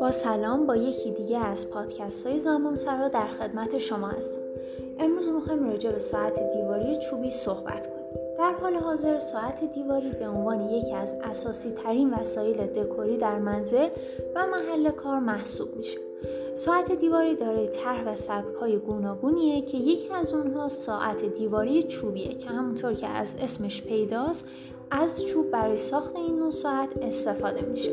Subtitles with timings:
[0.00, 4.44] با سلام با یکی دیگه از پادکست های زمان سرا در خدمت شما هستیم
[5.00, 8.02] امروز می‌خوایم راجع به ساعت دیواری چوبی صحبت کنیم.
[8.38, 13.88] در حال حاضر ساعت دیواری به عنوان یکی از اساسی ترین وسایل دکوری در منزل
[14.34, 15.98] و محل کار محسوب میشه.
[16.54, 22.34] ساعت دیواری دارای طرح و سبک های گوناگونیه که یکی از اونها ساعت دیواری چوبیه
[22.34, 24.48] که همونطور که از اسمش پیداست
[24.90, 27.92] از چوب برای ساخت این نوع ساعت استفاده میشه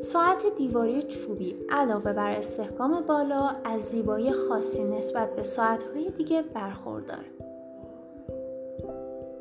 [0.00, 7.24] ساعت دیواری چوبی علاوه بر استحکام بالا از زیبایی خاصی نسبت به ساعتهای دیگه برخوردار.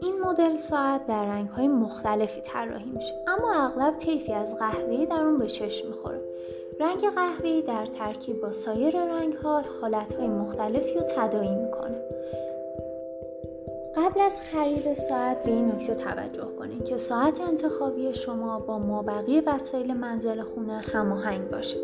[0.02, 5.38] این مدل ساعت در رنگهای مختلفی طراحی میشه اما اغلب طیفی از قهوه‌ای در اون
[5.38, 6.22] به چشم می‌خوره
[6.80, 12.02] رنگ قهوه‌ای در ترکیب با سایر رنگها حالتهای مختلفی رو تداعی می‌کنه
[13.96, 19.40] قبل از خرید ساعت به این نکته توجه کنید که ساعت انتخابی شما با مابقی
[19.40, 21.78] وسایل منزل خونه هماهنگ باشه.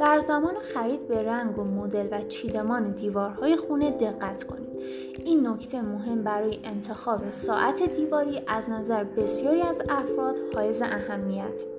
[0.00, 4.82] در زمان خرید به رنگ و مدل و چیدمان دیوارهای خونه دقت کنید.
[5.24, 11.77] این نکته مهم برای انتخاب ساعت دیواری از نظر بسیاری از افراد حائز اهمیت.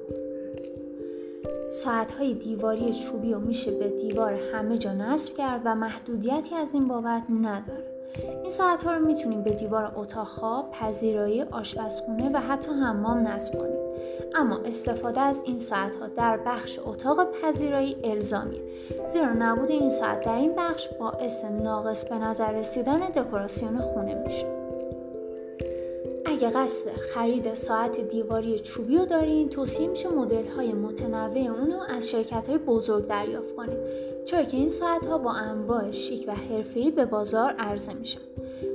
[1.69, 6.73] ساعت های دیواری چوبی رو میشه به دیوار همه جا نصب کرد و محدودیتی از
[6.73, 7.83] این بابت نداره.
[8.41, 13.59] این ساعت ها رو می‌تونیم به دیوار اتاق خواب، پذیرایی، آشپزخونه و حتی حمام نصب
[13.59, 13.79] کنیم.
[14.35, 18.61] اما استفاده از این ساعت ها در بخش اتاق پذیرایی الزامیه
[19.05, 24.58] زیرا نبود این ساعت در این بخش باعث ناقص به نظر رسیدن دکوراسیون خونه میشه.
[26.39, 31.79] اگه قصد خرید ساعت دیواری چوبی رو دارین توصیه میشه مدل های متنوع اون رو
[31.89, 33.77] از شرکت های بزرگ دریافت کنید
[34.25, 38.19] چرا که این ساعت ها با انواع شیک و حرفه‌ای به بازار عرضه میشن.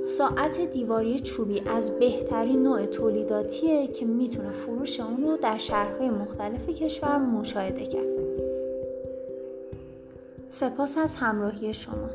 [0.05, 6.69] ساعت دیواری چوبی از بهترین نوع تولیداتیه که می‌تونه فروش اون رو در شهرهای مختلف
[6.69, 8.07] کشور مشاهده کرد.
[10.47, 12.09] سپاس از همراهی شما.